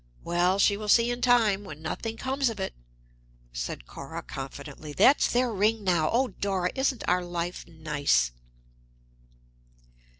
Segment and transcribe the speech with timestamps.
[0.23, 2.73] "Well, she will see in time, when nothing comes of it,"
[3.53, 4.93] said Cora confidently.
[4.93, 6.09] "That's their ring, now.
[6.11, 8.31] Oh, Dora, isn't our life nice!"